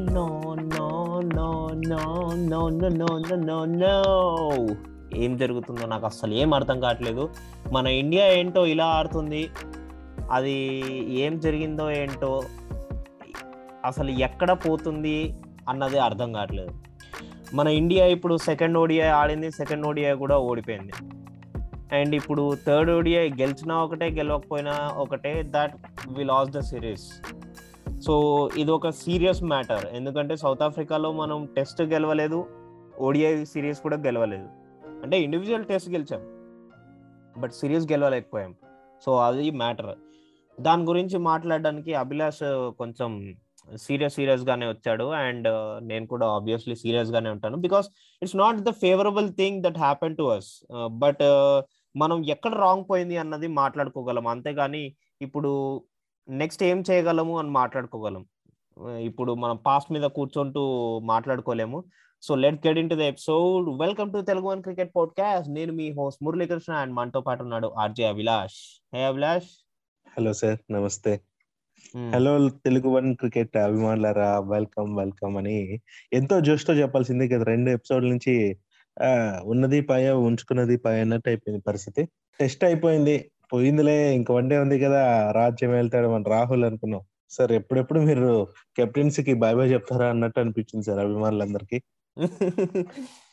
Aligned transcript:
No 0.00 0.54
no 0.54 1.20
no 1.20 1.50
no 1.88 2.00
no 2.32 2.68
no 2.68 2.68
no 2.68 3.18
no 3.18 3.36
no 3.36 3.64
no 3.64 4.76
ఏం 5.14 5.36
జరుగుతుందో 5.36 5.86
నాకు 5.86 6.04
అసలు 6.04 6.34
ఏం 6.34 6.54
అర్థం 6.54 6.80
కావట్లేదు. 6.80 7.28
మన 7.72 7.86
ఇండియా 7.86 8.26
ఏంటో 8.26 8.66
ఇలా 8.66 8.86
ఆడుతుంది. 8.86 9.48
అది 10.30 10.52
ఏం 11.12 11.38
జరిగిందో 11.38 11.90
ఏంటో 11.90 12.42
అసలు 13.84 14.10
ఎక్కడ 14.10 14.52
పోతుంది 14.52 15.36
అన్నది 15.68 15.98
అర్థం 15.98 16.32
కావట్లేదు. 16.32 16.74
మన 17.54 17.68
ఇండియా 17.68 18.06
ఇప్పుడు 18.06 18.36
సెకండ్ 18.36 18.78
ఓడిఐ 18.78 19.06
ఆడింది 19.06 19.50
సెకండ్ 19.50 19.86
ఓడిఐ 19.86 20.12
కూడా 20.12 20.38
ఓడిపోయింది. 20.38 20.92
అండ్ 21.96 22.14
ఇప్పుడు 22.14 22.56
థర్డ్ 22.66 22.90
ఓడిఐ 22.90 23.28
గెలిచినా 23.28 23.76
ఒకటే 23.76 24.10
గెలవకపోయినా 24.10 24.90
ఒకటే 24.96 25.42
that 25.46 25.72
we 26.08 26.24
lost 26.24 26.50
the 26.50 26.58
series 26.58 27.22
so 28.06 28.14
ఇది 28.56 28.70
ఒక 28.70 28.90
సీరియస్ 28.90 29.42
మ్యాటర్. 29.42 29.84
ఎందుకంటే 29.96 30.34
సౌత్ 30.36 30.62
ఆఫ్రికాలో 30.62 31.12
మనం 31.12 31.38
టెస్ట్ 31.56 31.82
గెలవలేదు 31.82 32.38
ఓడిఐ 33.06 33.32
సిరీస్ 33.44 33.80
కూడా 33.80 33.96
గెలవలేదు. 33.96 34.48
అంటే 35.02 35.16
ఇండివిజువల్ 35.20 35.64
టెస్ట్ 35.64 35.90
గెలిచాం. 35.90 36.22
బట్ 37.40 37.52
సిరీస్ 37.52 37.86
గెలవలేకపోయాం. 37.92 38.52
సో 39.04 39.18
అది 39.18 39.50
మ్యాటర్. 39.50 39.92
దాని 40.60 40.84
గురించి 40.84 41.18
మాట్లాడడానికి 41.18 41.94
అభిలాష్ 41.94 42.42
కొంచెం 42.78 43.10
సీరియస్ 43.84 44.14
సీరియస్ 44.14 44.44
గానే 44.44 44.66
వచ్చాడు. 44.68 45.04
అండ్ 45.04 45.48
uh, 45.48 45.86
నేను 45.90 46.06
కూడా 46.06 46.26
ఆబ్వియస్లీ 46.26 46.74
సీరియస్ 46.74 47.10
గానే 47.10 47.30
ఉంటాను. 47.30 47.56
Because 47.56 47.86
it's 48.22 48.36
not 48.36 48.56
the 48.56 48.72
favourable 48.84 49.28
thing 49.32 49.62
that 49.62 49.78
happen 49.78 50.16
to 50.16 50.22
us 50.22 50.50
uh, 50.74 50.88
but 51.02 51.22
uh, 51.22 51.62
మనం 51.96 52.24
ఎక్కడ 52.24 52.52
రాంగ్ 52.54 52.84
పోయింది 52.90 53.16
అన్నది 53.16 53.48
మాట్లాడుకోగలం. 53.60 54.26
అంతేగాని 54.26 54.82
ఇప్పుడు 55.22 55.52
నెక్స్ట్ 56.30 56.62
ఏం 56.62 56.78
చేయగలము 56.90 57.38
అని 57.38 57.50
మాట్లాడుకోగలం. 57.50 58.26
ఇప్పుడు 58.98 59.34
మనం 59.34 59.56
పాస్ట్ 59.66 59.92
మీద 59.92 60.02
కూర్చుంటూ 60.02 60.62
మాట్లాడుకోలేము. 61.04 61.84
So 62.22 62.34
let 62.34 62.66
get 62.66 62.78
into 62.90 62.94
the 62.94 62.98
episode 62.98 63.80
welcome 63.80 64.12
to 64.12 64.20
Telugu 64.20 64.46
one 64.48 64.62
cricket 64.62 64.90
podcast 64.96 65.50
నేను 65.52 65.72
మీ 65.72 65.90
హోస్ట్ 65.90 66.24
మురళీకృష్ణ 66.24 66.72
అండ్ 66.72 66.94
మనతో 66.94 67.20
పాటు 67.20 67.42
ఉన్నాడు 67.42 67.72
RJ 67.78 68.04
Abhilash. 68.04 68.58
Hey 68.94 69.04
Abhilash. 69.04 69.50
Hello 70.18 70.32
sir 70.32 70.58
నమస్తే 70.72 71.20
హలో 72.14 72.48
తెలుగు 72.48 72.88
వన్ 72.88 73.16
క్రికెట్ 73.16 73.56
అభిమానులారా. 73.56 74.40
వెల్కమ్ 74.40 74.96
వెల్కమ్ 74.96 75.36
అని 75.36 75.80
ఎంతో 76.12 76.40
జోష్తో 76.40 76.74
చెప్పాల్సిందే 76.74 77.28
కదా. 77.28 77.44
రెండు 77.44 77.70
ఎపిసోడ్ 77.70 78.04
నుంచి 78.04 78.34
ఉన్నది 79.44 79.80
పాయ 79.80 80.10
ఉంచుకున్నది 80.10 80.76
పాయ 80.76 81.00
అన్నట్టు 81.00 81.28
అయిపోయింది 81.28 81.62
పరిస్థితి. 81.62 82.02
టెస్ట్ 82.40 82.64
అయిపోయింది. 82.64 83.30
పోయిందిలే 83.52 83.96
ఇంక 84.14 84.30
వన్ 84.32 84.50
డే 84.50 84.56
ఉంది 84.58 84.76
కదా 84.84 85.00
రాజ్యం 85.32 85.70
వెళ్తాడు 85.70 86.08
మన 86.08 86.22
రాహుల్ 86.28 86.64
అనుకున్నాం. 86.64 87.02
సార్ 87.30 87.52
ఎప్పుడెప్పుడు 87.52 88.00
మీరు 88.00 88.30
కెప్టెన్సీకి 88.76 89.34
బాయ్ 89.42 89.56
బాయ్ 89.56 89.70
చెప్తారా 89.72 90.06
అన్నట్టు 90.08 90.38
అనిపించింది 90.40 90.84
సార్ 90.84 91.00
అభిమానులందరికీ. 91.04 91.78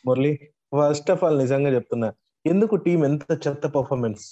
మురళి 0.05 0.33
ఫస్ట్ 0.71 1.09
ఆఫ్ 1.11 1.23
ఆల్ 1.23 1.37
నిజంగా 1.37 1.69
చెప్తున్నా 1.69 2.09
ఎందుకు 2.45 2.75
టీం 2.85 2.99
ఎంత 3.05 3.31
చెత్త 3.45 3.65
పర్ఫార్మెన్స్ 3.77 4.23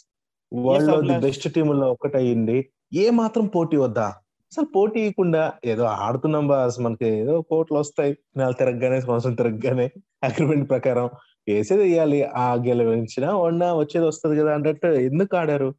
వరల్డ్లో 0.51 0.99
ది 1.01 1.15
బెస్ట్ 1.25 1.47
టీముల్లో 1.55 1.87
ఒకటి 1.91 2.17
అయ్యింది 2.17 2.57
ఏ 2.95 3.05
మాత్రం 3.19 3.45
పోటీ 3.47 3.77
వద్దా? 3.77 4.07
అసలు 4.51 4.67
పోటీ 4.75 4.99
ఇవ్వకుండా 5.01 5.41
ఏదో 5.65 5.83
ఆడుతున్నాం 6.05 6.45
బాస్ 6.47 6.77
మనకి 6.79 7.07
ఏదో 7.21 7.33
కోట్లు 7.49 7.77
వస్తాయి. 7.79 8.11
నెల 8.37 8.51
తిరగగానే 8.51 8.97
సంవత్సరం 9.01 9.33
తిరగగానే 9.33 9.87
అగ్రిమెంట్ 10.23 10.67
ప్రకారం. 10.69 11.07
వేసేది 11.47 11.83
వేయాలి 11.83 12.23
ఆ 12.23 12.53
గెలవించినా 12.55 13.29
వన్నా 13.37 13.73
వచ్చేది 13.73 14.05
వస్తుంది 14.07 14.35
కదా 14.41 14.53
అన్నట్టు 14.53 14.87
ఎందుకు 14.87 15.37
ఆడారు? 15.37 15.69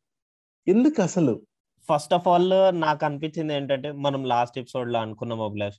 ఎందుకు 0.67 1.03
అసలు? 1.03 1.35
ఫస్ట్ 1.89 2.15
ఆఫ్ 2.15 2.29
ఆల్ 2.29 2.53
నాకు 2.81 3.03
అనిపించింది 3.07 3.55
ఏంటంటే 3.55 3.93
మనం 3.93 4.25
లాస్ట్ 4.25 4.59
ఎపిసోడ్లో 4.59 4.99
అనుకున్నాం 4.99 5.41
అభిలాష్. 5.41 5.77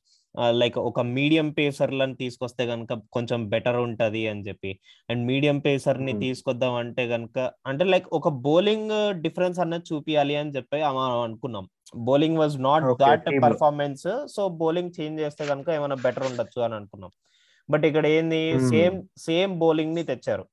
లైక్ 0.51 0.77
ఒక 0.77 0.99
మీడియం 0.99 1.49
పేసర్లను 1.49 2.15
తీసుకొస్తే 2.15 2.63
కనుక 2.67 2.93
కొంచెం 3.13 3.49
బెటర్ 3.49 3.75
ఉంటది 3.75 4.27
అని 4.27 4.41
చెప్పి. 4.41 4.79
అండ్ 5.09 5.21
మీడియం 5.27 5.59
పేసర్ని 5.59 6.13
తీసుకొద్దాం 6.19 6.73
అంటే 6.73 7.07
కనుక 7.07 7.37
అంటే 7.67 7.83
లైక్ 7.83 8.07
ఒక 8.13 8.29
బౌలింగ్ 8.47 8.93
డిఫరెన్స్ 9.21 9.59
అన్నది 9.59 9.83
చూపించాలి 9.93 10.35
అని 10.35 10.51
చెప్పి 10.51 10.81
మనం 10.99 11.19
అనుకున్నాం. 11.19 11.67
Bowling 11.95 12.37
was 12.37 12.57
not 12.61 12.85
that 13.01 13.27
performance 13.43 14.07
so 14.35 14.49
bowling 14.61 14.91
change 14.99 15.21
చేస్తే 15.21 15.45
కనుక 15.45 15.69
ఏమైనా 15.69 15.95
బెటర్ 15.95 16.27
ఉండొచ్చు 16.31 16.61
అని 16.61 16.75
అనుకున్నాం. 16.75 17.11
బట్ 17.69 17.85
ఇక్కడ 17.89 18.05
ఏంది 18.17 18.41
సేమ్ 18.71 18.97
సేమ్ 19.17 19.53
బౌలింగ్ని 19.63 20.03
తెచ్చారు. 20.03 20.45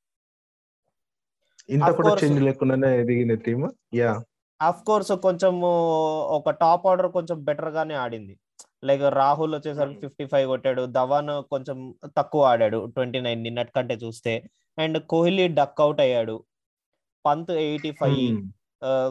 ఇంత 1.75 1.89
కూడా 1.99 2.13
చేంజ్ 2.23 2.41
లేకుండానే 2.47 2.89
ఎదిగిన 3.01 3.35
టీమ్ 3.45 3.67
యా 3.95 4.13
అఫ్ 4.61 4.83
కోర్స్ 4.89 5.13
కొంచెం 5.27 5.55
ఒక 6.39 6.51
టాప్ 6.63 6.85
ఆర్డర్ 6.87 7.09
కొంచెం 7.13 7.39
బెటర్ 7.45 7.73
గానే 7.77 7.95
ఆడింది. 7.95 8.35
లైక్ 8.89 9.05
రాహుల్ 9.21 9.55
వచ్చేసరికి 9.55 10.01
ఫిఫ్టీ 10.01 10.25
ఫైవ్ 10.33 10.47
కొట్టాడు. 10.49 10.83
ధవన్ 10.99 11.31
కొంచెం 11.53 11.79
తక్కువ 12.19 12.51
ఆడాడు 12.53 12.81
ట్వంటీ 12.95 13.21
నైన్ 13.21 13.41
నిన్నటి 13.43 13.73
కంటే 13.77 13.95
చూస్తే. 13.95 14.35
అండ్ 14.79 14.99
కోహ్లీ 15.13 15.47
డక్ 15.59 15.81
అవుట్ 15.85 16.03
అయ్యాడు. 16.07 16.37
పంత్ 17.25 17.53
ఎయిటీ 17.67 17.91
ఫైవ్ 18.01 18.21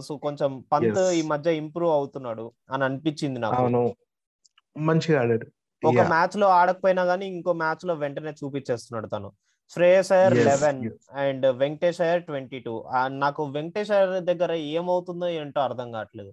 సో 0.08 0.14
కొంచెం 0.18 0.52
పంత్ 0.72 1.00
ఈ 1.20 1.22
మధ్య 1.34 1.56
ఇంప్రూవ్ 1.64 1.94
అవుతున్నాడు 1.94 2.46
అని 2.72 2.84
అనిపించింది 2.84 3.40
నాకు. 3.40 3.96
మంచిగా 4.75 5.18
ఆడాడు. 5.22 5.47
ఒక 5.84 6.02
మ్యాచ్లో 6.08 6.48
ఆడకపోయినా 6.50 7.04
గానీ 7.04 7.26
ఇంకో 7.28 7.54
మ్యాచ్లో 7.54 7.94
వెంటనే 7.94 8.32
చూపించేస్తున్నాడు 8.32 9.08
తను. 9.08 9.30
Shreyas 9.72 10.12
Iyer 10.12 10.36
eleven 10.48 10.80
and 11.16 11.46
Venkatesh 11.58 12.02
Iyer 12.02 12.24
twenty 12.24 12.60
two 12.60 12.74
నాకు 13.16 13.44
వెంకటేష్ 13.48 13.92
అయ్యర్ 13.92 14.12
దగ్గర 14.24 14.52
ఏమవుతుందో 14.74 15.28
ఏంటో 15.34 15.62
అర్థం 15.62 15.92
కావట్లేదు. 15.92 16.32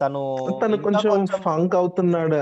తను 0.00 0.22
తను 0.62 0.76
కొంచెం 0.78 1.12
ఫంక్ 1.44 1.74
అవుతున్నాడు. 1.74 2.38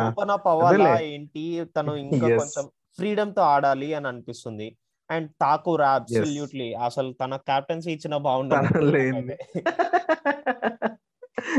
ఓపెన్ 0.00 0.30
అప్ 0.30 0.48
అవ్వాలా 0.48 0.90
ఏంటి? 1.08 1.44
తను 1.76 1.92
ఇంకా 2.04 2.28
కొంచెం 2.40 2.66
ఫ్రీడమ్తో 2.98 3.42
ఆడాలి 3.44 3.88
అని 3.94 4.08
అనిపిస్తుంది. 4.08 4.68
అండ్ 5.10 5.28
ఠాకూర్ 5.42 5.82
అబ్సల్యూట్లీ 5.88 6.68
అసలు 6.86 7.10
తన 7.12 7.36
కెప్టెన్సీ 7.48 7.90
ఇచ్చిన 7.92 8.16
బాగుంటుంది 8.16 9.36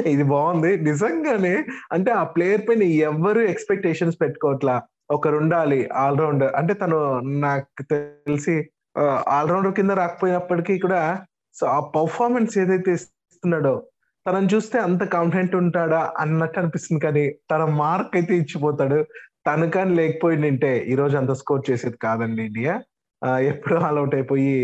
ఇది 0.06 0.24
బాగుంది. 0.24 0.72
నిజంగానే 0.90 1.56
అంటే 1.92 2.12
ఆ 2.12 2.24
ప్లేయర్ 2.24 2.64
పైన 2.70 2.84
ఎవరు 3.10 3.40
ఎక్స్పెక్టేషన్స్ 3.40 4.18
పెట్టుకోవట్లా 4.22 4.76
ఒకరు 5.12 5.38
ఉండాలి 5.38 5.80
ఆల్రౌండర్ 6.06 6.56
అంటే 6.56 6.74
తను 6.74 6.98
నాకు 7.46 7.84
తెలిసి 7.92 8.56
ఆల్రౌండర్ 9.30 9.74
కింద 9.74 9.92
రాకపోయినప్పటికీ 9.92 10.80
కూడా 10.80 11.02
సో 11.56 11.66
ఆ 11.68 11.80
పర్ఫార్మెన్స్ 11.96 12.58
ఏదైతే 12.58 12.92
ఇస్తున్నాడో 12.94 13.76
తనని 14.26 14.50
చూస్తే 14.56 14.78
అంత 14.80 15.04
కాన్ఫిడెంట్ 15.04 15.56
ఉంటాడా 15.56 16.12
అన్నట్టు 16.20 16.60
అనిపిస్తుంది 16.60 17.02
కానీ 17.06 17.24
తన 17.52 17.64
మార్క్ 17.82 18.16
అయితే 18.16 18.34
ఇచ్చిపోతాడు. 18.36 19.00
తను 19.48 19.70
కానీ 19.70 19.96
లేకపోయిందంటే 19.96 20.72
ఈ 20.92 20.96
రోజు 20.96 21.18
అంత 21.18 21.32
స్కోర్ 21.32 21.64
చేసేది 21.70 21.98
కాదండి 21.98 22.42
ఇండియా. 22.44 22.74
ఎప్పుడు 23.52 23.76
ఆల్అౌట్ 23.76 24.16
అయిపోయి 24.16 24.56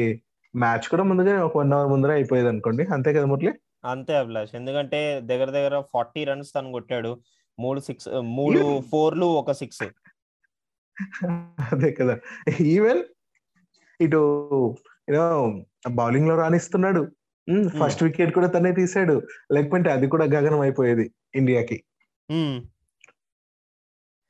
మ్యాచ్ 0.53 0.89
కూడా 0.89 1.03
ముందుగానే 1.03 1.41
ఒక 1.41 1.57
వన్ 1.57 1.73
అవర్ 1.73 1.91
ముందరే 1.91 2.13
అయిపోయేది 2.13 2.49
అనుకోండి 2.49 2.83
అంతే 2.95 3.13
కదా 3.13 3.25
మురళి? 3.25 3.53
అంతే 3.85 4.13
అభిలాష్. 4.17 4.55
ఎందుకంటే 4.55 5.21
దగ్గర 5.21 5.49
దగ్గర 5.49 5.79
ఫార్టీ 5.94 6.23
రన్స్ 6.23 6.51
తను 6.55 6.71
కొట్టాడు. 6.71 7.11
మూడు 7.59 7.79
సిక్స్ 7.79 8.07
మూడు 8.21 8.81
ఫోర్లు 8.91 9.25
ఒక 9.25 9.51
సిక్స్. 9.51 9.83
అదే 11.73 11.91
కదా. 11.91 12.16
ఈవెన్ 12.61 13.03
ఇటు 14.01 14.22
బౌలింగ్లో 15.91 16.35
రాణిస్తున్నాడు. 16.41 17.03
ఫస్ట్ 17.79 18.03
వికెట్ 18.03 18.33
కూడా 18.33 18.47
తనే 18.47 18.72
తీసాడు 18.72 19.16
లేకపోతే 19.51 19.89
అది 19.89 20.07
కూడా 20.07 20.25
గగనం 20.25 20.59
అయిపోయేది 20.59 21.05
ఇండియాకి. 21.35 21.83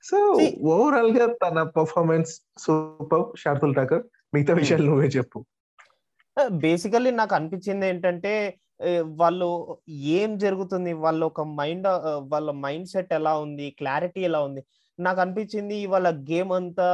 సో 0.03 0.17
ఓవరాల్గా 0.65 1.25
తన 1.43 1.63
పర్ఫార్మెన్స్ 1.63 2.31
సూపర్. 2.57 3.25
షార్దుల్ 3.39 3.75
ఠాకర్ 3.75 4.03
మిగతా 4.33 4.53
విషయాలు 4.53 4.85
నువ్వే 4.85 5.07
చెప్పు. 5.07 5.45
బేసికల్లీ 6.49 7.11
నాకు 7.11 7.35
అనిపించింది 7.35 7.85
ఏంటంటే 7.87 8.31
వాళ్ళు 9.21 9.47
ఏం 10.19 10.29
జరుగుతుంది? 10.43 10.91
వాళ్ళ 11.05 11.21
ఒక 11.31 11.41
మైండ్ 11.59 11.87
వాళ్ళ 12.33 12.49
మైండ్ 12.65 12.91
సెట్ 12.93 13.11
ఎలా 13.19 13.33
ఉంది? 13.45 13.67
క్లారిటీ 13.79 14.21
ఎలా 14.29 14.39
ఉంది? 14.47 14.61
నాకు 14.99 15.19
అనిపించింది 15.21 15.77
వాళ్ళ 15.93 16.07
గేమ్ 16.31 16.51
అంతా 16.59 16.87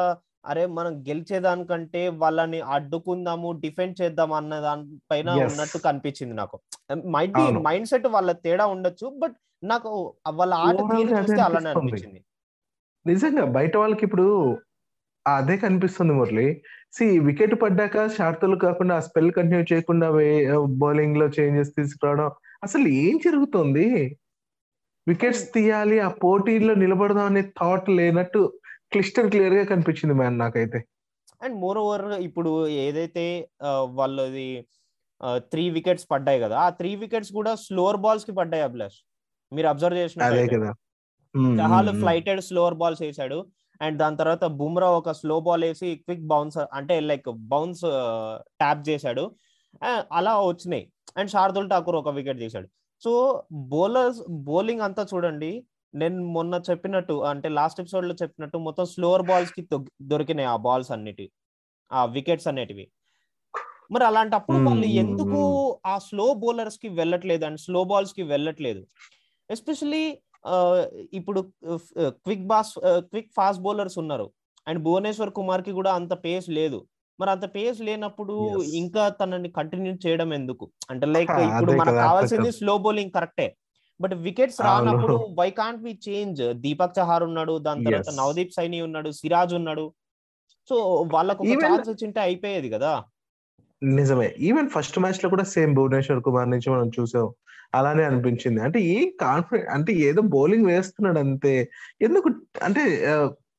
అరే 0.50 0.64
మనం 0.76 0.92
గెలిచేదానికంటే 1.08 2.02
వాళ్ళని 2.22 2.60
అడ్డుకుందాము 2.76 3.50
డిఫెండ్ 3.64 3.96
చేద్దాం 4.02 4.32
అన్న 4.34 4.60
దానిపైన 4.60 5.30
ఉన్నట్టు 5.48 5.78
కనిపించింది 5.88 6.36
నాకు. 6.42 6.58
మైట్ 7.16 7.34
బి 7.40 7.46
మైండ్ 7.68 7.90
సెట్ 7.92 8.08
వాళ్ళ 8.16 8.32
తేడా 8.46 8.68
ఉండొచ్చు 8.76 9.08
బట్ 9.24 9.36
నాకు 9.64 9.90
వాళ్ళ 10.40 10.54
ఆట 10.68 10.80
చూస్తే 11.12 11.42
అలానే 11.48 11.70
అనిపించింది. 11.74 12.22
నిజంగా 13.06 13.46
బయట 13.58 13.74
వాళ్ళకి 13.78 14.04
ఇప్పుడు 14.08 14.28
అదే 15.26 15.56
కనిపిస్తుంది 15.58 16.14
మురళి. 16.14 16.48
సి 16.94 17.06
వికెట్ 17.28 17.56
పడ్డాక 17.62 18.06
షార్తులు 18.16 18.56
కాకుండా 18.64 18.94
ఆ 19.00 19.04
స్పెల్ 19.08 19.32
కంటిన్యూ 19.38 19.64
చేయకుండా 19.72 20.08
బౌలింగ్లో 20.84 21.28
చేంజెస్ 21.38 21.76
తీసుకురావడం 21.78 22.30
అసలు 22.66 22.88
ఏం 23.04 23.16
జరుగుతుంది? 23.26 23.86
వికెట్స్ 25.08 25.46
తీయాలి 25.54 25.98
ఆ 26.06 26.10
పోటీలో 26.24 26.74
నిలబడదాం 26.84 27.28
అనే 27.32 27.44
థాట్ 27.60 27.88
లేనట్టు 27.98 28.42
క్లిస్టర్ 28.94 29.30
క్లియర్గా 29.34 29.64
కనిపించింది 29.72 30.16
మ్యాన్ 30.20 30.40
నాకైతే. 30.44 30.80
అండ్ 31.46 31.56
మోర్ 31.64 31.80
ఓవర్ 31.84 32.06
ఇప్పుడు 32.28 32.52
ఏదైతే 32.88 33.26
వాళ్ళది 34.00 34.50
త్రీ 35.52 35.64
వికెట్స్ 35.78 36.08
పడ్డాయి 36.12 36.40
కదా 36.44 36.58
ఆ 36.66 36.70
త్రీ 36.80 36.92
వికెట్స్ 37.04 37.32
కూడా 37.38 37.52
స్లోవర్ 37.66 38.00
బాల్స్కి 38.06 38.34
పడ్డాయి 38.40 38.66
అభిలాష్. 38.68 39.00
మీరు 39.52 39.68
అబ్జర్వ్ 39.74 40.00
చేసిన 40.02 40.22
ఫ్లైటెడ్ 42.02 42.42
స్లోవర్ 42.50 42.78
బాల్స్ 42.82 43.02
వేసాడు 43.06 43.40
అండ్ 43.82 43.98
దాని 43.98 44.18
తర్వాత 44.18 44.46
బుమ్రా 44.46 44.90
ఒక 44.92 45.12
స్లో 45.12 45.40
బాల్ 45.40 45.64
వేసి 45.64 45.96
క్విక్ 45.96 46.28
బౌన్స్ 46.28 46.58
అంటే 46.74 47.00
లైక్ 47.00 47.30
బౌన్స్ 47.36 47.82
ట్యాప్ 48.60 48.90
చేశాడు. 48.90 49.36
అలా 50.12 50.42
వచ్చినాయి. 50.42 50.92
అండ్ 51.18 51.32
శార్దుల్ 51.32 51.70
ఠాకూర్ 51.70 51.96
ఒక 51.96 52.10
వికెట్ 52.10 52.40
తీశాడు. 52.40 52.68
సో 53.04 53.12
బౌలర్స్ 53.52 54.22
బౌలింగ్ 54.30 54.82
అంతా 54.82 55.06
చూడండి. 55.14 55.52
నేను 55.96 56.18
మొన్న 56.28 56.62
చెప్పినట్టు 56.70 57.14
అంటే 57.24 57.50
లాస్ట్ 57.50 57.80
ఎపిసోడ్లో 57.82 58.16
చెప్పినట్టు 58.22 58.58
మొత్తం 58.58 58.86
స్లోవర్ 58.86 59.22
బాల్స్కి 59.22 59.68
దొరికినాయి 60.02 60.50
ఆ 60.50 60.56
బాల్స్ 60.56 60.92
అన్నిటి 60.92 61.32
ఆ 61.92 62.06
వికెట్స్ 62.06 62.48
అనేటివి. 62.48 62.86
మరి 63.92 64.06
అలాంటప్పుడు 64.06 64.58
వాళ్ళు 64.58 64.86
ఎందుకు 64.86 65.40
ఆ 65.86 65.98
స్లో 65.98 66.34
బౌలర్స్కి 66.34 66.90
వెళ్ళట్లేదు 66.90 67.46
అండ్ 67.46 67.60
స్లో 67.60 67.84
బాల్స్కి 67.84 68.24
వెళ్ళట్లేదు? 68.24 68.88
ఎస్పెషలీ 69.50 70.04
ఇప్పుడు 71.20 71.40
quick 72.26 72.46
boss 72.52 72.74
quick 73.12 73.32
fast 73.38 73.64
bowlers 73.66 73.98
ఉన్నారు. 74.04 74.28
అండ్ 74.68 74.80
భువనేశ్వర్ 74.86 75.34
కుమార్కి 75.40 75.72
కూడా 75.80 75.92
అంత 76.00 76.14
పేస్ 76.26 76.48
లేదు. 76.60 76.80
మరి 77.20 77.32
అంత 77.36 77.46
పేస్ 77.56 77.80
లేనప్పుడు 77.88 78.36
ఇంకా 78.82 79.04
తనని 79.20 79.50
కంటిన్యూ 79.58 79.94
చేయడం 80.06 80.30
ఎందుకు? 80.40 80.66
అంటే 80.92 81.06
లైక్ 81.16 81.34
ఇప్పుడు 81.48 81.74
మనకు 81.82 82.00
కావాల్సింది 82.08 82.52
స్లో 82.60 82.76
బౌలింగ్ 82.86 83.14
కరెక్టే 83.18 83.48
బట్ 84.00 84.14
వికెట్స్ 84.28 84.60
రానప్పుడు 84.68 85.16
why 85.40 85.48
can't 85.58 85.82
we 85.86 85.94
change 86.08 86.42
Deepak 86.66 86.94
Chahar 87.00 87.24
ఉన్నాడు 87.30 87.54
దాని 87.66 87.84
తర్వాత 87.88 88.12
నవదీప్ 88.20 88.54
సైని 88.58 88.78
ఉన్నాడు 88.88 89.10
సిరాజ్ 89.20 89.54
ఉన్నాడు. 89.60 89.86
సో 90.70 90.76
వాళ్ళకు 91.16 91.44
ఛాన్స్ 91.64 91.90
వచ్చింటే 91.94 92.20
అయిపోయేది 92.28 92.70
కదా. 92.76 92.92
నిజమే. 93.82 94.36
ఈవెన్ 94.40 94.70
ఫస్ట్ 94.70 95.00
మ్యాచ్లో 95.00 95.30
కూడా 95.30 95.44
సేమ్ 95.44 95.76
భువనేశ్వర్ 95.76 96.24
కుమార్ 96.24 96.50
నుంచి 96.50 96.70
మనం 96.72 96.88
చూసాం. 97.00 97.28
అలానే 97.76 98.04
అనిపించింది. 98.04 98.62
అంటే 98.62 98.80
ఏ 98.80 99.12
కాన్ఫిడెంట్ 99.22 99.70
అంటే 99.70 99.94
ఏదో 99.94 100.22
బౌలింగ్ 100.22 100.66
వేస్తున్నాడు 100.66 101.20
అంతే. 101.20 101.70
ఎందుకు 102.02 102.30
అంటే 102.64 102.84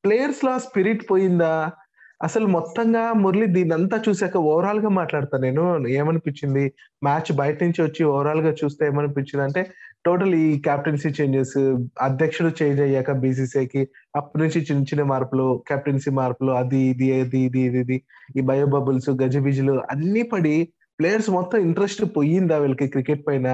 ప్లేయర్స్లో 0.05 0.59
స్పిరిట్ 0.59 1.03
పోయిందా? 1.11 1.71
అసలు 2.23 2.47
మొత్తంగా 2.47 3.13
మురళి 3.13 3.45
దీని 3.47 3.73
అంతా 3.73 3.97
చూసాక 4.09 4.37
ఓవరాల్గా 4.37 4.89
మాట్లాడతాను 4.89 5.43
నేను. 5.43 5.87
ఏమనిపించింది? 5.87 6.73
మ్యాచ్ 7.03 7.31
బయట 7.35 7.63
నుంచి 7.63 7.81
వచ్చి 7.83 8.03
ఓవరాల్గా 8.05 8.51
చూస్తే 8.63 8.85
ఏమనిపించింది? 8.85 9.43
అంటే 9.43 9.61
టోటల్ 10.05 10.33
ఈ 10.35 10.47
కెప్టెన్సీ 10.67 11.09
చేంజెస్ 11.17 11.55
అధ్యక్షుడు 12.05 12.49
చేంజ్ 12.59 12.79
అయ్యాక 12.85 13.11
బీసీసీఐకి 13.23 13.81
అప్పటి 14.19 14.39
నుంచి 14.43 14.59
చిన్న 14.67 14.87
చిన్న 14.89 15.03
మార్పులు 15.11 15.45
కెప్టెన్సీ 15.69 16.11
మార్పులు 16.19 16.51
అది 16.61 16.79
ఇది 16.91 17.07
ఇది 17.23 17.41
ఇది 17.47 17.61
ఇది 17.67 17.81
ఇది 17.83 17.97
ఈ 18.37 18.43
బయో 18.49 18.67
బబుల్స్ 18.75 19.09
గజిబిజులు 19.21 19.75
అన్ని 19.93 20.23
పడి 20.31 20.55
ప్లేయర్స్ 20.99 21.29
మొత్తం 21.37 21.59
ఇంట్రెస్ట్ 21.67 22.03
పోయిందా 22.15 22.55
వీళ్ళకి 22.63 22.87
క్రికెట్ 22.95 23.23
పైన? 23.27 23.47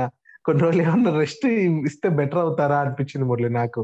కొన్ని 0.46 0.62
రోజులు 0.64 0.82
ఏమన్నా 0.86 1.12
రెస్ట్ 1.20 1.46
ఇస్తే 1.90 2.08
బెటర్ 2.20 2.42
అవుతారా 2.44 2.78
అనిపించింది 2.84 3.26
మురళి 3.30 3.50
నాకు. 3.60 3.82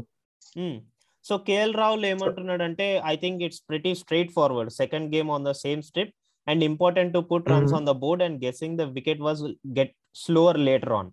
సో 1.24 1.34
కేఎల్ 1.48 1.74
రాహుల్ 1.80 2.04
ఏమంటున్నాడంటే 2.10 2.86
I 3.10 3.14
think 3.22 3.42
it's 3.46 3.62
pretty 3.68 3.92
straightforward 4.36 4.70
second 4.80 5.06
game 5.14 5.30
on 5.36 5.46
the 5.48 5.52
same 5.62 5.82
strip 5.88 6.12
and 6.46 6.64
important 6.70 7.12
to 7.16 7.20
put 7.30 7.48
runs 7.52 7.74
on 7.78 7.86
the 7.90 7.94
board 8.02 8.24
and 8.26 8.38
guessing 8.44 8.78
the 8.80 8.86
wicket 8.96 9.22
was 9.26 9.42
get 9.78 9.94
slower 10.24 10.60
later 10.68 10.94
on 10.98 11.10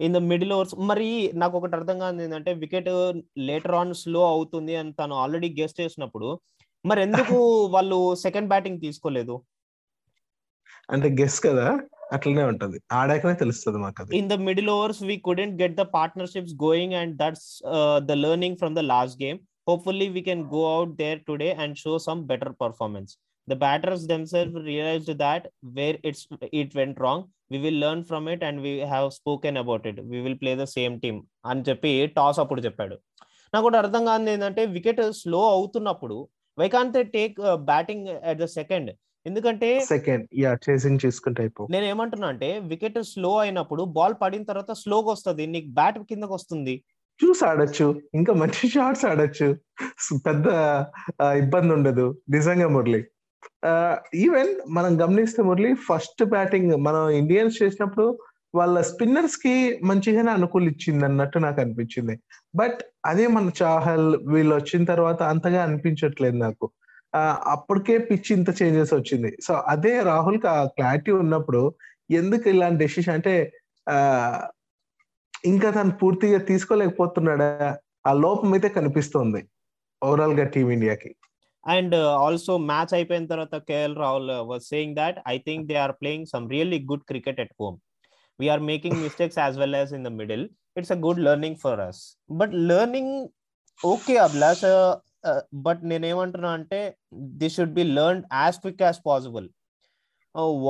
in 0.00 0.14
the 0.16 0.20
middle 0.30 0.52
overs. 0.56 0.74
మరి 0.90 1.08
నాకు 1.42 1.54
ఒకటి 1.58 1.74
అర్థం 1.78 1.96
కాదు 2.04 2.22
ఏంటంటే 2.24 2.52
wicket 2.62 2.88
later 3.48 3.76
on 3.80 3.92
slow 4.02 4.22
అవుతుంది 4.34 4.74
అని 4.80 4.92
తను 5.00 5.14
already 5.24 5.50
guest 5.60 5.80
చేసినప్పుడు 5.84 6.28
మరి 6.84 7.00
ఎందుకు 7.06 7.36
వాళ్ళు 7.76 7.96
సెకండ్ 8.24 8.50
బ్యాటింగ్ 8.52 8.82
తీసుకోలేదు? 8.86 9.34
అంటే 10.94 11.08
గెస్ 11.20 11.38
కదా 11.46 11.66
అట్లనే 12.16 12.44
ఉంటది. 12.50 12.76
ఆడాకనే 12.98 13.34
తెలుస్తుంది 13.42 13.78
మాకు 13.84 13.98
అది 14.02 14.14
in 14.20 14.28
the 14.32 14.36
middle 14.48 14.70
overs 14.76 15.00
we 15.08 15.16
couldn't 15.26 15.56
get 15.62 15.76
the 15.80 15.84
partnerships 15.96 16.54
going 16.62 16.94
and 17.00 17.14
that's 17.22 17.48
the 18.10 18.14
learning 18.24 18.58
from 18.60 18.76
the 18.80 18.84
last 18.92 19.18
game 19.24 19.40
hopefully 19.70 20.08
we 20.14 20.22
can 20.28 20.44
go 20.54 20.62
out 20.76 20.94
there 21.02 21.20
today 21.28 21.50
and 21.64 21.76
show 21.82 21.94
some 22.06 22.22
better 22.30 22.54
performance 22.62 23.12
the 23.50 23.58
batters 23.58 24.02
themselves 24.08 24.54
realized 24.54 25.10
that 25.24 25.42
where 25.76 25.96
it's 26.08 26.22
it 26.54 26.70
went 26.76 26.96
wrong 26.96 27.22
we 27.52 27.58
will 27.64 27.78
learn 27.84 28.00
from 28.10 28.24
it 28.34 28.42
and 28.48 28.56
we 28.60 28.72
have 28.92 29.08
spoken 29.12 29.56
about 29.56 29.86
it. 29.90 29.96
We 30.04 30.18
will 30.24 30.38
play 30.38 30.54
the 30.58 30.66
same 30.78 31.00
team 31.00 31.20
అని 31.46 31.64
చెప్పి 31.68 32.06
toss 32.06 32.38
అప్పుడు 32.38 32.60
చెప్పాడు. 32.60 32.98
నాకు 33.54 33.62
కూడా 33.62 33.78
అర్థం 33.78 34.04
కాదు 34.04 34.30
ఏంటంటే 34.30 34.66
wicket 34.66 35.12
slow 35.12 35.50
అవుతున్నప్పుడు 35.50 36.28
why 36.58 36.68
can't 36.68 37.12
take 37.12 37.36
batting 37.54 38.08
at 38.08 38.38
the 38.38 38.44
second 38.44 38.90
ఎందుకంటే 39.26 39.80
సెకండ్ 39.80 40.28
యా 40.38 40.56
చేసింగ్ 40.70 40.98
చేసుకుంటే 41.06 41.50
నేను 41.70 41.84
ఏమంటున్నా 41.84 42.28
అంటే 42.28 42.58
వికెట్ 42.58 43.02
స్లో 43.02 43.36
అయినప్పుడు 43.36 43.82
బాల్ 43.82 44.14
పడిన 44.22 44.42
తర్వాత 44.42 44.72
స్లోగా 44.72 45.10
వస్తుంది. 45.10 45.46
నీకు 45.46 45.66
బ్యాట్ 45.70 45.98
కిందకి 45.98 46.32
వస్తుంది. 46.32 46.84
చూసి 47.24 47.44
ఆడొచ్చు. 47.44 48.02
ఇంకా 48.14 48.32
మంచి 48.32 48.68
షాట్స్ 48.68 49.04
ఆడొచ్చు. 49.04 49.56
పెద్ద 50.26 50.46
ఇబ్బంది 51.22 51.72
ఉండదు. 51.74 52.18
నిజంగా 52.30 52.68
మురళి. 52.68 53.04
ఈవెన్ 54.14 54.50
మనం 54.68 54.92
గమనిస్తే 55.02 55.42
మురళి 55.42 55.70
ఫస్ట్ 55.88 56.22
బ్యాటింగ్ 56.24 56.72
మనం 56.86 57.10
ఇండియన్స్ 57.10 57.62
చేసినప్పుడు 57.62 58.06
వాళ్ళ 58.54 58.80
స్పిన్నర్స్కి 58.80 59.54
మంచిగానే 59.84 60.30
అనుకూలిచ్చింది 60.30 61.04
అన్నట్టు 61.04 61.38
నాకు 61.38 61.60
అనిపించింది. 61.60 62.14
బట్ 62.54 62.78
అదే 63.06 63.26
మన 63.26 63.50
చాహల్ 63.62 64.08
వీళ్ళు 64.26 64.54
వచ్చిన 64.54 64.84
తర్వాత 64.84 65.20
అంతగా 65.22 65.60
అనిపించట్లేదు 65.62 66.36
నాకు. 66.36 66.66
అప్పటికే 67.54 67.98
పిచ్ 67.98 68.30
ఇంత 68.32 68.50
చేంజెస్ 68.62 68.94
వచ్చింది. 68.94 69.30
సో 69.46 69.54
అదే 69.54 69.94
రాహుల్కి 70.00 70.48
ఆ 70.48 70.58
క్లారిటీ 70.76 71.12
ఉన్నప్పుడు 71.12 71.62
ఎందుకు 72.10 72.46
ఇలాంటి 72.48 72.80
డెసిషన్ 72.84 73.14
అంటే 73.14 73.34
ఇంకా 75.44 75.68
తను 75.70 75.92
పూర్తిగా 76.02 76.38
తీసుకోలేకపోతున్నాడా? 76.50 77.76
ఆ 78.06 78.12
లోపం 78.24 78.52
అయితే 78.52 78.68
కనిపిస్తుంది. 78.68 79.40
ఓవరాల్గా 80.02 80.44
టీమిండియాకి 80.44 81.10
అండ్ 81.68 81.96
ఆల్సో 82.20 82.52
మ్యాచ్ 82.68 82.92
అయిపోయిన 82.94 83.26
తర్వాత 83.26 83.56
KL 83.68 83.96
Rahul 83.96 84.30
was 84.50 84.64
saying 84.64 84.94
that 84.96 85.18
I 85.26 85.36
think 85.46 85.64
they 85.70 85.76
are 85.76 85.94
playing 86.00 86.26
some 86.26 86.46
really 86.50 86.80
good 86.90 87.04
cricket 87.04 87.40
at 87.40 87.54
home 87.60 87.76
we're 88.38 88.62
making 88.64 88.98
mistakes 89.02 89.38
as 89.38 89.58
well 89.58 89.76
as 89.76 89.92
in 89.98 90.04
the 90.04 90.12
middle 90.20 90.44
it's 90.76 90.92
a 90.92 90.98
good 91.06 91.20
learning 91.20 91.58
for 91.64 91.80
us 91.80 92.00
but 92.32 92.54
learning 92.70 93.14
okay 93.80 94.16
Abhilash 94.18 94.64
but 95.66 95.80
నేనేమంటున్నా 95.84 96.50
అంటే 96.52 96.80
this 97.40 97.56
should 97.56 97.74
be 97.74 97.84
learn 97.92 98.22
as 98.38 98.58
quick 98.58 98.82
as 98.82 99.00
possible 99.06 99.48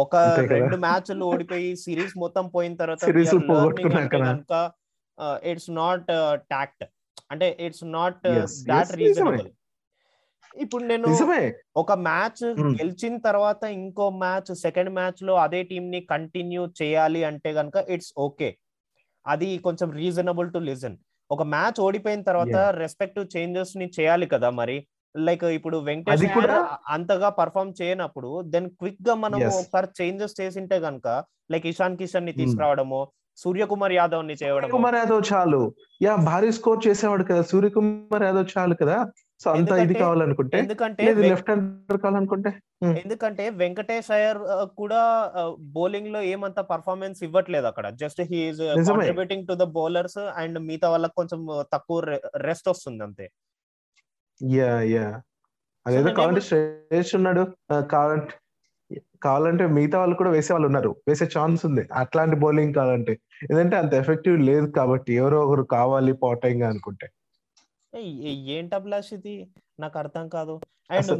ఒక 0.02 0.16
రెండు 0.52 0.76
మ్యాచ్లు 0.84 1.24
ఓడిపోయి 1.24 1.70
series 1.84 2.14
మొత్తం 2.17 2.44
పోయిన 2.48 2.74
తర్వాత 2.76 3.00
it's 5.50 5.70
not 5.78 6.06
tact 6.50 6.84
అంటే 7.31 7.46
ఇట్స్ 7.60 7.84
నాట్ 7.96 8.20
దాట్ 8.70 8.93
రీజనబుల్ 8.96 9.48
ఇప్పుడు 10.58 10.84
నేను 10.84 11.08
ఒక 11.77 11.93
మ్యాచ్ 12.00 12.43
గెలిచిన 12.79 13.17
తర్వాత 13.19 13.65
ఇంకో 13.79 14.10
మ్యాచ్ 14.22 14.55
సెకండ్ 14.55 14.91
మ్యాచ్లో 14.91 15.34
అదే 15.36 15.62
టీమ్ని 15.62 16.00
కంటిన్యూ 16.00 16.62
చేయాలి 16.82 17.24
అంటే 17.24 17.53
గనక 17.53 17.84
ఇట్స్ 17.88 18.12
ఓకే. 18.19 18.48
అది 19.27 19.58
కొంచెం 19.58 19.91
రీజనబుల్ 19.93 20.53
టు 20.53 20.58
లిజన్. 20.58 20.96
ఒక 21.31 21.43
మ్యాచ్ 21.43 21.81
ఓడిపోయిన 21.81 22.22
తర్వాత 22.22 22.56
రెస్పెక్టివ్ 22.77 23.27
చేంజెస్ని 23.36 23.91
చేయాలి 24.00 24.27
కదా 24.27 24.50
మరి. 24.50 24.77
లైక్ 25.15 25.44
ఇప్పుడు 25.44 25.77
వెంకటేష్ 25.79 26.24
అంతగా 26.88 27.29
పర్ఫామ్ 27.31 27.72
చేయనప్పుడు 27.82 28.43
దెన్ 28.43 28.69
క్విక్గా 28.70 29.15
మనం 29.15 29.38
ఒకసారి 29.50 29.88
చేంజెస్ 30.00 30.41
చేసింటే 30.41 30.77
గనక 30.79 31.08
లైక్ 31.50 31.67
ఇషాన్ 31.67 31.96
కిషన్ని 31.96 32.32
తీసుకురావడము 32.32 33.00
సూర్యకుమార్ 33.38 33.93
యాదవ్ని 33.93 34.34
చేయడం 34.34 34.70
కుమార్ 34.70 34.94
యాదవ్ 34.94 35.22
చాలు. 35.32 35.60
యా 36.03 36.17
భారీ 36.29 36.53
స్కోర్ 36.53 36.81
చేసేవాడు 36.86 37.24
కదా. 37.24 37.43
సూర్యకుమార్ 37.43 38.22
యాదవ్ 38.22 38.48
చాలు 38.58 38.74
కదా. 38.74 38.96
సో 39.40 39.48
అంత 39.56 39.72
ఇది 39.84 39.94
కావాలనుకుంటే 40.02 40.56
ఎందుకంటే 40.62 41.02
లెఫ్ట్ 41.24 41.50
హ్యాండర్ 41.50 41.98
కావాలనుకుంటే 42.04 42.50
ఎందుకంటే 43.02 43.44
వెంకటేష్ 43.60 44.10
అయ్యర్ 44.16 44.40
కూడా 44.80 45.00
బౌలింగ్లో 45.76 46.20
ఏమంత 46.32 46.60
పర్ఫార్మెన్స్ 46.72 47.20
ఇవ్వట్లేదు 47.26 47.66
అక్కడ. 47.70 47.86
Just 48.02 48.20
he's 48.30 48.62
contributing 48.88 49.46
to 49.50 49.54
the 49.62 49.66
bowlers 49.78 50.20
and 50.42 50.58
మిగతా 50.68 50.88
వాళ్ళకి 50.94 51.16
కొంచెం 51.20 51.40
తక్కువ 51.74 51.98
రెస్ట్ 52.48 52.68
వస్తుంది 52.72 53.04
అంతే. 53.06 53.26
యా 54.40 54.72
యా 54.94 55.06
అదేదో 55.86 56.10
కావాలంటే 56.18 56.44
శ్రేష్ 56.48 57.12
ఉన్నాడు 57.18 57.44
కావాలంటే 57.94 58.34
కావాలంటే 59.26 59.64
మిగతా 59.76 59.96
వాళ్ళు 60.00 60.16
కూడా 60.18 60.30
వేసే 60.34 60.50
వాళ్ళు 60.54 60.68
ఉన్నారు. 60.70 60.90
వేసే 61.08 61.26
ఛాన్స్ 61.36 61.62
ఉంది. 61.68 61.82
అట్లాంటి 62.00 62.36
బౌలింగ్ 62.42 62.74
కావాలంటే. 62.78 63.14
ఎందుకంటే 63.48 63.76
అంత 63.82 63.92
ఎఫెక్టివ్ 64.02 64.36
లేదు 64.48 64.66
కాబట్టి 64.78 65.10
ఎవరో 65.20 65.38
ఒకరు 65.46 65.64
కావాలి 65.76 66.12
పాటింగ్ 66.24 66.64
అనుకుంటే. 66.70 67.06
ఏంటి 67.94 68.74
అభిలాష్ 68.74 69.12
ఇది? 69.14 69.34
నాకు 69.80 69.96
అర్థం 69.98 70.28
కాదు. 70.28 70.54
And 70.90 71.12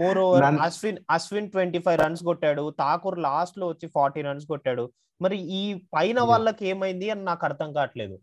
moreover 0.18 0.44
Ashwin 0.66 0.98
Ashwin 1.10 1.50
twenty 1.50 1.78
five 1.78 1.98
runs 2.00 2.22
కొట్టాడు. 2.24 2.64
ఠాకూర్ 2.80 3.18
లాస్ట్లో 3.18 3.66
వచ్చి 3.68 3.86
ఫార్టీ 3.94 4.22
రన్స్ 4.22 4.46
కొట్టాడు. 4.46 4.84
మరి 5.20 5.36
ఈ 5.58 5.62
పైన 5.94 6.20
వాళ్ళకి 6.20 6.62
ఏమైంది 6.68 7.06
అని 7.10 7.24
నాకు 7.24 7.44
అర్థం 7.44 7.72
కావట్లేదు. 7.72 8.16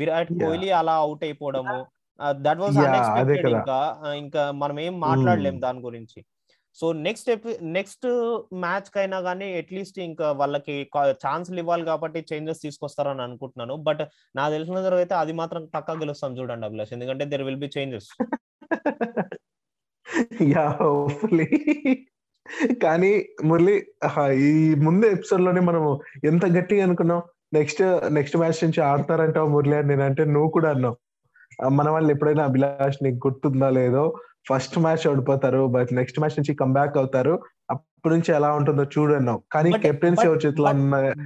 విరాట్ 0.00 0.32
కోహ్లీ 0.42 0.70
అలా 0.80 0.94
అవుట్ 1.04 1.24
అయిపోవడము. 1.24 1.78
దట్ 2.46 2.58
వాజ్ 2.58 2.78
అన్ఎక్స్పెక్టెడ్ 2.78 3.48
ఇంకా. 3.48 3.78
ఇంకా 4.16 4.42
మనం 4.62 4.80
ఏం 4.80 4.94
మాట్లాడలేం 5.00 5.60
దాని 5.60 5.80
గురించి. 5.80 6.18
సో 6.80 6.86
నెక్స్ట్ 7.06 7.30
నెక్స్ట్ 7.76 8.06
మ్యాచ్ 8.64 8.88
కైనా 8.94 9.18
కానీ 9.26 9.48
అట్లీస్ట్ 9.60 9.98
ఇంకా 10.08 10.28
వాళ్ళకి 10.40 10.74
ఛాన్స్లు 11.24 11.60
ఇవ్వాలి 11.62 11.84
కాబట్టి 11.90 12.20
చేంజెస్ 12.30 12.64
తీసుకొస్తారని 12.64 13.22
అనుకుంటున్నాను. 13.26 13.76
బట్ 13.88 14.02
నాకు 14.38 14.52
తెలిసిన 14.54 14.76
దగ్గర 14.78 14.96
అయితే 15.04 15.16
అది 15.22 15.34
మాత్రం 15.42 15.62
పక్కా 15.76 15.94
గెలుస్తాం 16.02 16.32
చూడండి 16.40 16.66
అభిలాష్. 16.70 16.94
ఎందుకంటే 16.98 17.26
there 17.34 17.46
will 17.48 17.62
be 17.64 17.70
changes 17.76 18.10
yeah 20.54 20.66
hopefully 20.80 21.48
కానీ 22.84 23.12
మురళి 23.50 23.76
ఈ 24.48 24.50
ముందు 24.86 25.04
ఎపిసోడ్లోనే 25.14 25.60
మనము 25.68 25.90
ఎంత 26.30 26.44
గట్టిగా 26.56 26.82
అనుకున్నాం? 26.86 27.22
నెక్స్ట్ 27.58 27.82
నెక్స్ట్ 28.16 28.36
మ్యాచ్ 28.40 28.60
నుంచి 28.64 28.80
ఆడతారంటావు 28.90 29.48
మురళి 29.54 29.74
అని 29.78 29.88
నేను 29.90 30.04
అంటే 30.08 30.22
నువ్వు 30.34 30.50
కూడా 30.56 30.68
అన్నావు. 30.74 30.96
మన 31.78 31.88
వాళ్ళు 31.94 32.10
ఎప్పుడైనా 32.14 32.44
అభిలాష్ 32.50 32.98
నీకు 33.04 33.18
గుర్తుందా 33.26 33.68
లేదో 33.78 34.04
ఫస్ట్ 34.46 34.76
మ్యాచ్ 34.78 35.04
ఓడిపోతారు 35.10 35.60
బట్ 35.74 35.90
నెక్స్ట్ 35.92 36.20
మ్యాచ్ 36.20 36.38
నుంచి 36.38 36.54
కంబ్యాక్ 36.54 36.96
అవుతారు. 37.02 37.34
అప్పటి 37.74 38.14
నుంచి 38.14 38.30
ఎలా 38.32 38.48
ఉంటుందో 38.52 38.84
చూడు 38.94 39.12
అన్నావు 39.14 39.40
కానీ 39.52 39.70
కెప్టెన్సీ 39.84 40.24
చేతిలో 40.42 40.70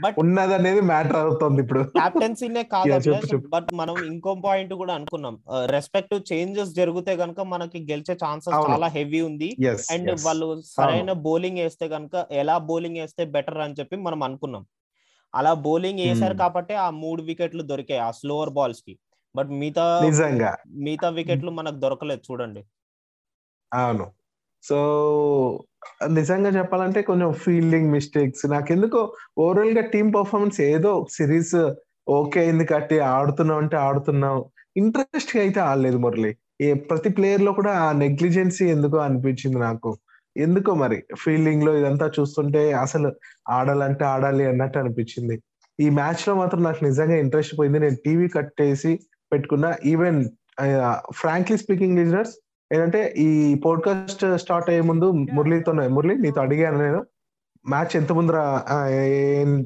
బట్ 0.05 0.17
ఉన్నది 0.19 0.55
అనేది 0.55 0.81
మ్యాటర్ 0.91 1.19
అవుతుంది 1.23 1.61
ఇప్పుడు. 1.63 1.81
క్యాప్టెన్సీనే 1.97 2.63
కాదు. 2.75 3.15
బట్ 3.55 3.71
మనం 3.75 3.97
ఇంకో 4.07 4.33
పాయింట్ 4.45 4.75
కూడా 4.75 4.93
అనుకున్నాం. 4.95 5.37
రెస్పెక్టివ్ 5.77 6.23
చేంజెస్ 6.33 6.73
జరిగితే 6.75 7.15
గనుక 7.23 7.41
మనకి 7.55 7.81
గెలిచే 7.91 8.17
ఛాన్సెస్. 8.25 8.57
చాలా 8.71 8.89
హెవీ 8.97 9.21
ఉంది. 9.21 9.49
అండ్ 9.95 10.13
వాళ్ళు 10.27 10.49
సరైన 10.77 11.13
బౌలింగ్ 11.27 11.59
వేస్తే 11.59 11.89
కనుక 11.89 12.27
ఎలా 12.43 12.57
బౌలింగ్ 12.71 12.97
వేస్తే 12.97 13.25
బెటర్ 13.37 13.61
అని 13.67 13.79
చెప్పి 13.81 13.97
మనం 14.07 14.23
అనుకున్నాం. 14.23 14.65
అలా 15.35 15.53
బౌలింగ్ 15.67 16.01
వేసారు 16.01 16.35
Hmm. 16.35 16.43
కాబట్టి 16.43 16.75
ఆ 16.83 16.91
మూడు 17.03 17.23
వికెట్లు 17.23 17.63
దొరికాయి 17.63 18.01
ఆ 18.01 18.11
స్లోవర్ 18.21 18.51
బాల్స్కి. 18.51 18.95
బట్ 19.35 19.51
మిగతా 19.61 19.85
మిగతా 20.87 21.09
వికెట్లు 21.19 21.51
మనకు 21.51 21.79
దొరకలేదు 21.85 22.23
చూడండి. 22.31 22.63
అవును. 23.73 24.07
సో 24.65 24.79
నిజంగా 26.11 26.51
చెప్పాలంటే 26.51 27.03
కొంచెం 27.03 27.33
ఫీల్డింగ్ 27.33 27.91
మిస్టేక్స్. 27.91 28.45
నాకెందుకో 28.51 29.01
ఓవరాల్గా 29.39 29.83
టీమ్ 29.87 30.15
పర్ఫార్మెన్స్ 30.15 30.61
ఏదో 30.61 30.93
సిరీస్ 31.11 31.57
ఓకే 32.09 32.41
అయింది 32.41 32.65
కట్టి 32.65 32.99
ఆడుతున్నాం 33.13 33.59
అంటే 33.59 33.77
ఆడుతున్నావు. 33.77 34.41
ఇంట్రెస్ట్గా 34.77 35.43
అయితే 35.43 35.61
ఆడలేదు 35.61 35.99
మురళి. 35.99 36.33
ఏ 36.61 36.75
ప్రతి 36.89 37.09
ప్లేయర్లో 37.09 37.53
కూడా 37.53 37.73
ఆ 37.79 37.93
నెగ్లిజెన్సీ 37.93 38.65
ఎందుకో 38.67 38.97
అనిపించింది 38.99 39.59
నాకు. 39.59 39.91
ఎందుకో 40.37 40.75
మరి 40.75 40.99
ఫీల్డింగ్లో 41.19 41.73
ఇదంతా 41.79 42.11
చూస్తుంటే 42.21 42.73
అసలు 42.85 43.09
ఆడాలంటే 43.51 44.05
ఆడాలి 44.05 44.45
అన్నట్టు 44.47 44.79
అనిపించింది. 44.79 45.37
ఈ 45.79 45.91
మ్యాచ్లో 45.91 46.35
మాత్రం 46.35 46.63
నాకు 46.63 46.85
నిజంగా 46.85 47.17
ఇంట్రెస్ట్ 47.17 47.59
పోయింది. 47.59 47.79
నేను 47.79 47.97
టీవీ 48.05 48.29
కట్టేసి 48.29 48.93
పెట్టుకున్నా 49.33 49.71
ఈవెన్ 49.85 50.21
ఫ్రాంక్లీ 51.13 51.57
స్పీకింగ్ 51.57 51.99
లిజనర్స్ 51.99 52.35
ఏంటంటే 52.73 53.15
ఈ 53.19 53.55
పోడ్కాస్ట్ 53.55 54.39
స్టార్ట్ 54.39 54.71
అయ్యే 54.71 54.83
ముందు 54.83 55.11
మురళితో 55.11 55.73
మురళి 55.73 56.19
నీతో 56.19 56.41
అడిగాను 56.41 56.79
నేను 56.79 57.07
మ్యాచ్ 57.69 57.97
ఎంత 57.97 58.13
ముందర 58.13 58.61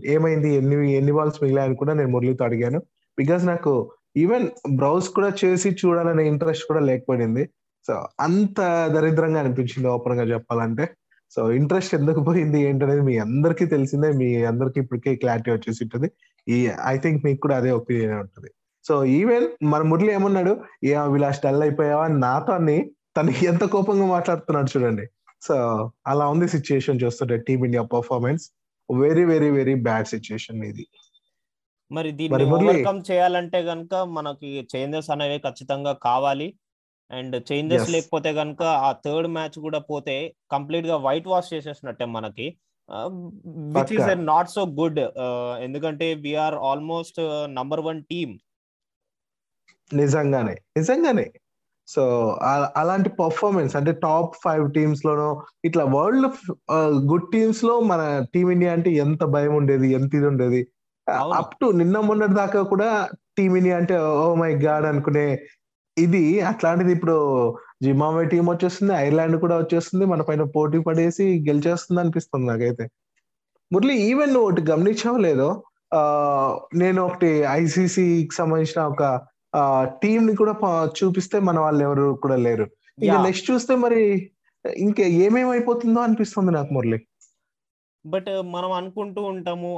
ఏమైంది? 0.04 0.54
ఎన్ని 0.54 0.92
ఎన్ని 0.92 1.12
బాల్స్ 1.12 1.42
మిగిలాయని 1.42 1.76
కూడా 1.76 1.92
నేను 1.92 2.10
మురళితో 2.10 2.44
అడిగాను. 2.44 2.78
బికాస్ 3.18 3.46
నాకు 3.46 3.90
ఈవెన్ 4.16 4.48
బ్రౌజ్ 4.76 5.08
కూడా 5.08 5.32
చేసి 5.44 5.70
చూడాలనే 5.70 6.28
ఇంట్రెస్ట్ 6.28 6.64
కూడా 6.64 6.80
లేకపోయింది. 6.80 7.48
సో 7.86 8.06
అంత 8.20 8.60
దరిద్రంగా 8.94 9.40
అనిపించింది 9.40 9.88
ఓపెన్గా 9.88 10.24
చెప్పాలంటే. 10.24 10.88
సో 11.30 11.52
ఇంట్రెస్ట్ 11.52 11.94
ఎందుకు 11.94 12.20
పోయింది 12.20 12.60
ఏంటనేది 12.60 13.00
మీ 13.00 13.18
అందరికీ 13.18 13.64
తెలిసిందే. 13.66 14.12
మీ 14.12 14.44
అందరికీ 14.44 14.80
ఇప్పటికే 14.80 15.14
క్లారిటీ 15.14 15.50
వచ్చేసి 15.50 15.84
ఉంటుంది. 15.84 16.10
ఈ 16.48 16.70
ఐ 16.86 16.98
థింక్ 16.98 17.24
మీకు 17.24 17.40
కూడా 17.40 17.56
అదే 17.56 17.70
ఒపీనియన్ 17.70 18.12
ఉంటుంది. 18.12 18.50
సో 18.84 18.94
ఈవెన్ 19.04 19.46
మన 19.64 19.82
మురళి 19.82 20.10
ఏమన్నాడు? 20.12 20.52
ఏ 20.84 20.94
విలాస్ 21.14 21.40
డల్ 21.44 21.62
అయిపోయావా? 21.62 22.06
నాతో 22.24 22.52
అని 22.52 22.78
తను 23.16 23.32
ఎంత 23.44 23.64
కోపంగా 23.64 24.06
మాట్లాడుతున్నాడు 24.06 24.70
చూడండి. 24.72 25.06
సో 25.42 25.54
అలా 26.06 26.24
ఉంది 26.28 26.48
సిచ్యుయేషన్ 26.48 27.00
చూస్తుంటే 27.04 27.36
team India 27.36 27.82
performance. 27.94 28.44
Very 28.90 29.24
very 29.24 29.50
very 29.50 29.74
bad 29.86 30.06
situation 30.06 30.64
ఇది. 30.64 30.84
మరి 31.90 32.10
దీన్ని 32.12 32.44
ఓవర్కమ్ 32.44 33.00
చేయాలంటే 33.10 33.58
గనుక 33.58 33.94
మనకి 33.94 34.50
చేంజెస్ 34.72 35.10
అనేవి 35.10 35.38
ఖచ్చితంగా 35.38 35.92
కావాలి. 35.92 36.48
And 37.10 37.36
changes. 37.48 37.88
లేకపోతే 37.90 38.30
గనుక 38.30 38.62
ఆ 38.62 38.92
థర్డ్ 39.06 39.28
మ్యాచ్ 39.28 39.58
కూడా 39.58 39.80
పోతే 39.90 40.16
కంప్లీట్గా 40.52 40.96
వైట్ 40.96 41.28
వాష్ 41.28 41.50
చేసేసినట్టే 41.54 42.06
మనకి. 42.16 42.46
Which 43.76 43.92
is. 43.96 44.08
Not 44.30 44.50
so 44.50 44.62
good 44.80 45.00
ఎందుకంటే 45.66 46.14
we're 46.14 46.54
almost 46.70 47.20
number 47.58 47.80
one 47.80 48.00
team 48.10 48.32
నిజంగానే 50.00 50.54
నిజంగానే. 50.78 51.26
సో 51.88 52.02
అలాంటి 52.76 53.08
పర్ఫార్మెన్స్ 53.20 53.72
అంటే 53.76 53.92
టాప్ 54.04 54.34
ఫైవ్ 54.44 54.64
టీమ్స్ 54.72 55.02
లోనో 55.06 55.30
ఇట్లా 55.64 55.84
వరల్డ్ 55.94 56.26
గుడ్ 57.10 57.26
టీమ్స్లో 57.32 57.74
మన 57.90 58.02
టీమిండియా 58.34 58.72
అంటే 58.72 58.90
ఎంత 59.04 59.24
భయం 59.24 59.54
ఉండేది 59.54 59.88
ఎంత 59.92 60.14
ఇది 60.14 60.26
ఉండేది. 60.26 60.60
అప్ 61.40 61.54
టు 61.62 61.66
నిన్న 61.80 62.00
మొన్నటి 62.00 62.34
దాకా 62.34 62.62
కూడా 62.62 62.88
టీమిండియా 63.38 63.76
అంటే 63.76 63.96
ఓ 63.98 64.34
మై 64.34 64.52
గాడ్ 64.66 64.86
అనుకునే 64.86 65.26
ఇది 65.96 66.40
అట్లాంటిది 66.40 66.92
ఇప్పుడు 66.92 67.16
జింబాబే 67.82 68.24
టీం 68.24 68.44
వచ్చేస్తుంది 68.50 68.92
ఐర్లాండ్ 68.94 69.36
కూడా 69.40 69.56
వచ్చేస్తుంది 69.58 70.04
మన 70.04 70.22
పైన 70.22 70.42
పోటీ 70.56 70.78
పడేసి 70.78 71.24
గెలిచేస్తుంది 71.48 72.00
అనిపిస్తుంది 72.00 72.46
నాకైతే. 72.46 72.84
మురళి 73.70 73.94
ఈవెన్ 74.08 74.32
నువ్వు 74.34 74.48
ఒకటి 74.48 74.62
గమనించావు 74.70 75.18
లేదో 75.18 75.50
నేను 76.74 77.00
ఒకటి 77.06 77.30
ఐసీసీకి 77.60 78.34
సంబంధించిన 78.34 78.80
ఒక 78.84 79.02
టీం 80.02 80.20
ని 80.26 80.34
కూడా 80.36 80.54
చూపిస్తే 81.02 81.38
మన 81.40 81.58
వాళ్ళు 81.58 81.82
ఎవరు 81.84 82.18
కూడా 82.22 82.36
లేరు. 82.36 82.66
ఇంకా. 83.02 83.22
నెక్స్ట్ 83.22 83.50
చూస్తే 83.50 83.74
మరి 83.76 84.02
ఇంకా 84.64 85.02
ఏమేమి 85.02 85.50
అయిపోతుందో 85.50 86.00
అనిపిస్తుంది 86.00 86.52
నాకు 86.52 86.74
మురళి. 86.74 86.98
బట్ 88.04 88.30
మనం 88.42 88.72
అనుకుంటూ 88.72 89.22
ఉంటాము 89.22 89.70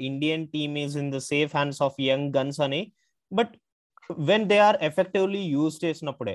Indian 0.00 0.48
team 0.48 0.78
is 0.78 0.96
in 0.98 1.12
the 1.12 1.18
safe 1.18 1.56
hands 1.56 1.82
of 1.82 2.00
young 2.00 2.36
guns 2.36 2.60
అని. 2.60 2.92
But 3.32 3.54
when 4.18 4.44
they 4.48 4.58
are 4.58 4.76
effectively 4.82 5.42
use 5.54 5.84
చేసినప్పుడే 5.84 6.34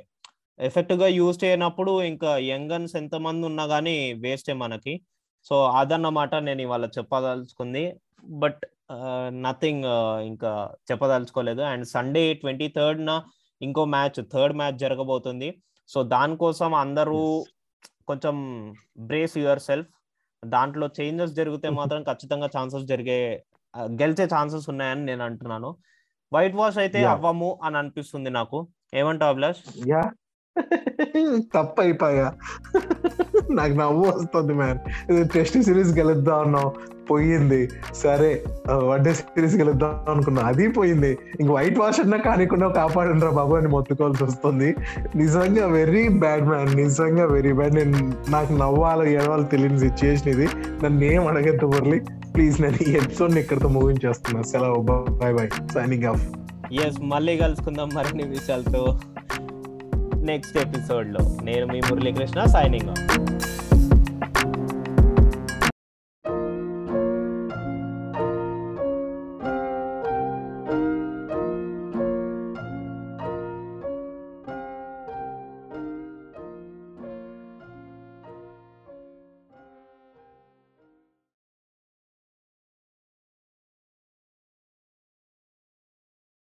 ఎఫెక్టివ్గా 0.60 1.08
యూజ్ 1.08 1.44
చేయనప్పుడు 1.44 1.92
ఇంకా 2.04 2.38
యంగ్ 2.38 2.72
గన్స్ 2.72 2.96
ఎంత 2.96 3.16
మంది 3.16 3.46
ఉన్నా 3.46 3.68
కానీ 3.68 4.14
వేస్టే 4.14 4.54
మనకి. 4.54 4.94
సో 5.46 5.56
అదన్నమాట 5.80 6.34
నేను 6.48 6.62
ఇవాళ 6.62 6.86
చెప్పదలుచుకుంది. 6.98 7.84
బట్ 8.42 8.64
నథింగ్ 9.46 9.86
ఇంకా 10.32 10.52
చెప్పదలుచుకోలేదు. 10.92 11.62
అండ్ 11.62 11.86
సండే 11.86 12.24
ట్వంటీ 12.34 12.68
థర్డ్ 12.78 13.02
న 13.06 13.12
ఇంకో 13.62 13.86
మ్యాచ్ 13.86 14.20
థర్డ్ 14.34 14.56
మ్యాచ్ 14.58 14.78
జరగబోతుంది. 14.78 15.50
సో 15.90 16.04
దానికోసం 16.04 16.74
అందరూ 16.74 17.22
కొంచెం 18.08 18.36
బ్రేస్ 19.00 19.38
యువర్ 19.38 19.60
సెల్ఫ్. 19.60 19.90
దాంట్లో 20.44 20.88
చేంజెస్ 21.00 21.34
జరిగితే 21.34 21.70
మాత్రం 21.80 22.04
ఖచ్చితంగా 22.04 22.48
ఛాన్సెస్ 22.58 22.86
జరిగే 22.86 23.20
గెలిచే 24.02 24.26
ఛాన్సెస్ 24.26 24.70
ఉన్నాయని 24.70 25.04
నేను 25.06 25.24
అంటున్నాను. 25.24 25.70
వైట్ 26.32 26.56
వాష్ 26.56 26.78
అయితే. 26.78 27.00
అవ్వము 27.14 27.60
అని 27.64 27.78
అనిపిస్తుంది 27.78 28.30
నాకు. 28.30 28.60
ఏమంటావు 28.94 29.32
అభిలాష్? 29.34 29.62
యా 29.90 30.02
తప్పు 31.56 31.80
అయిపోయా 31.82 32.28
నాకు 33.56 33.74
నవ్వు 33.74 34.06
వస్తుంది 34.06 34.54
మ్యాన్ 34.54 34.80
టెస్ట్ 35.28 35.62
సిరీస్ 35.62 35.92
గెలుద్దాం 35.98 36.40
అన్నాం 36.40 36.72
పోయింది. 37.12 37.70
సరే 37.96 38.44
వన్డే 38.72 39.14
సిరీస్ 39.14 39.56
గెలుద్దాం 39.56 39.94
అనుకున్నా. 40.10 40.42
అది 40.42 40.68
పోయింది. 40.68 41.18
ఇంక 41.40 41.52
వైట్ 41.52 41.80
వాష్ 41.80 42.00
అన్నా 42.00 42.18
కానికుండా 42.18 42.68
కాపాడండి 42.68 43.26
బాబు 43.26 43.56
అని 43.56 43.68
మొత్తుకోవాల్సి 43.68 44.24
వస్తుంది. 44.24 44.76
నిజంగా 45.16 45.68
వెరీ 45.68 46.08
బ్యాడ్ 46.08 46.46
మ్యాన్ 46.48 46.76
నిజంగా 46.76 47.26
వెరీ 47.26 47.54
బ్యాడ్ 47.54 47.76
నేను 47.76 48.14
నాకు 48.30 48.54
నవ్వాలో 48.54 49.06
ఏడవాలి 49.08 49.44
తెలియని 49.44 49.80
సిచ్యుయేషన్ 49.80 50.30
ఇది. 50.30 50.48
నన్ను 50.84 51.04
ఏం 51.04 51.28
అడగద్దు 51.28 51.66
మురళి. 51.66 52.00
ప్లీజ్ 52.36 52.62
నేను 52.62 52.90
ఈ 52.90 52.94
ఎపిసోడ్ 52.96 53.38
ఇక్కడితో 53.38 53.68
ముగించేస్తున్నా. 53.68 54.42
సెలవు. 54.42 54.82
Bye 54.82 55.34
bye 55.36 55.50
signing 55.74 56.04
off 56.04 56.30
yes 56.74 56.98
మళ్ళీ 57.02 57.38
కలుసుకుందాం 57.38 57.90
మరిన్ని 57.94 58.24
విషయాలతో. 58.24 59.00
నెక్స్ట్ 60.16 60.58
ఎపిసోడ్లో 60.58 61.20
నేను 61.44 61.66
మీ 61.74 61.80
మురళీకృష్ణ 61.80 62.44
సైనింగ్ 62.44 62.90
ఆఫ్ 62.90 63.02